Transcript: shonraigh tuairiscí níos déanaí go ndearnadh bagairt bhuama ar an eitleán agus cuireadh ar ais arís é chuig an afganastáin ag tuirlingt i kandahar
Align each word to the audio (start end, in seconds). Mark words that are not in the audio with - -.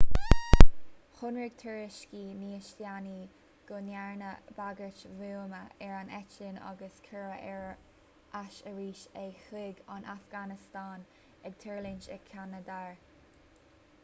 shonraigh 1.17 1.49
tuairiscí 1.63 2.21
níos 2.37 2.69
déanaí 2.77 3.25
go 3.71 3.81
ndearnadh 3.89 4.47
bagairt 4.59 5.03
bhuama 5.19 5.59
ar 5.89 5.93
an 5.97 6.09
eitleán 6.19 6.57
agus 6.69 6.97
cuireadh 7.09 7.51
ar 7.51 8.41
ais 8.41 8.57
arís 8.71 9.03
é 9.25 9.25
chuig 9.43 9.83
an 9.97 10.07
afganastáin 10.15 11.05
ag 11.51 11.61
tuirlingt 11.65 12.09
i 12.17 12.17
kandahar 12.31 12.95